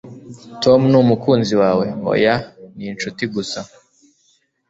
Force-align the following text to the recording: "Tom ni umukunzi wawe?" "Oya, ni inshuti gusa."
"Tom 0.63 0.79
ni 0.91 0.97
umukunzi 1.03 1.53
wawe?" 1.61 1.85
"Oya, 2.11 2.35
ni 2.75 2.85
inshuti 2.91 3.23
gusa." 3.33 3.59